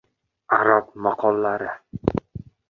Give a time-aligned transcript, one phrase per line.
[0.57, 1.69] Arab maqollari